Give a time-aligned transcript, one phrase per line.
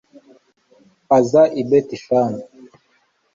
[1.17, 2.41] aza i betishani